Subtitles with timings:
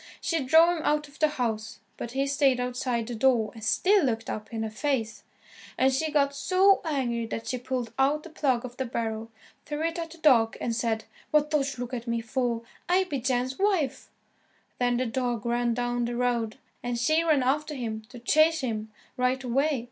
[0.19, 4.03] She drove him out of the house, but he stayed outside the door and still
[4.03, 5.21] looked up in her face.
[5.77, 9.29] And she got so angry that she pulled out the plug of the barrel,
[9.67, 12.63] threw it at the dog, and said, "What dost look at me for?
[12.89, 14.09] I be Jan's wife."
[14.79, 18.91] Then the dog ran down the road, and she ran after him to chase him
[19.17, 19.79] right away.